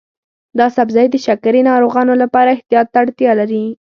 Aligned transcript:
دا 0.59 0.67
سبزی 0.77 1.05
د 1.11 1.15
شکرې 1.25 1.61
ناروغانو 1.69 2.13
لپاره 2.23 2.49
احتیاط 2.55 2.87
ته 2.93 2.97
اړتیا 3.03 3.31
لري. 3.39 3.63